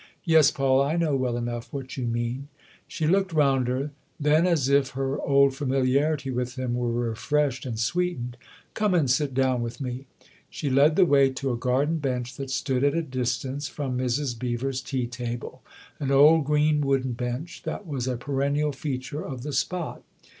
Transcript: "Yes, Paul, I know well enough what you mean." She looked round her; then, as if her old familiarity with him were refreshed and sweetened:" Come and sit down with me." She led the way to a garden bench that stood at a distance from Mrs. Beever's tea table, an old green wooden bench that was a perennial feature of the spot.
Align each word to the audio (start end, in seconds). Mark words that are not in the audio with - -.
"Yes, 0.35 0.49
Paul, 0.49 0.81
I 0.81 0.95
know 0.97 1.15
well 1.15 1.37
enough 1.37 1.71
what 1.71 1.95
you 1.95 2.07
mean." 2.07 2.47
She 2.87 3.05
looked 3.05 3.33
round 3.33 3.67
her; 3.67 3.91
then, 4.19 4.47
as 4.47 4.67
if 4.67 4.89
her 4.97 5.21
old 5.21 5.53
familiarity 5.55 6.31
with 6.31 6.55
him 6.57 6.73
were 6.73 6.91
refreshed 6.91 7.67
and 7.67 7.77
sweetened:" 7.77 8.35
Come 8.73 8.95
and 8.95 9.07
sit 9.07 9.35
down 9.35 9.61
with 9.61 9.79
me." 9.79 10.07
She 10.49 10.71
led 10.71 10.95
the 10.95 11.05
way 11.05 11.29
to 11.33 11.51
a 11.51 11.55
garden 11.55 11.99
bench 11.99 12.35
that 12.37 12.49
stood 12.49 12.83
at 12.83 12.95
a 12.95 13.03
distance 13.03 13.67
from 13.67 13.95
Mrs. 13.95 14.39
Beever's 14.39 14.81
tea 14.81 15.05
table, 15.05 15.61
an 15.99 16.09
old 16.09 16.45
green 16.45 16.81
wooden 16.81 17.11
bench 17.11 17.61
that 17.65 17.85
was 17.85 18.07
a 18.07 18.17
perennial 18.17 18.71
feature 18.71 19.23
of 19.23 19.43
the 19.43 19.53
spot. 19.53 20.01